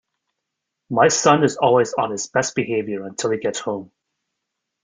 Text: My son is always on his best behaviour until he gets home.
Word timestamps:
My 0.89 1.09
son 1.09 1.43
is 1.43 1.57
always 1.57 1.93
on 1.93 2.09
his 2.09 2.25
best 2.25 2.55
behaviour 2.55 3.03
until 3.05 3.29
he 3.29 3.37
gets 3.37 3.59
home. 3.59 3.91